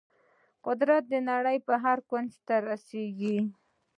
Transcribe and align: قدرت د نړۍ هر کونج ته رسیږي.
قدرت 0.65 1.03
د 1.09 1.13
نړۍ 1.29 1.57
هر 1.85 1.97
کونج 2.09 2.31
ته 2.47 2.55
رسیږي. 2.69 3.37